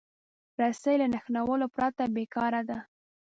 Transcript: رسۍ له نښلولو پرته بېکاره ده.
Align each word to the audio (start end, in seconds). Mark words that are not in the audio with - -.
رسۍ 0.59 0.95
له 1.01 1.07
نښلولو 1.13 1.67
پرته 1.75 2.03
بېکاره 2.15 2.61
ده. 2.69 2.77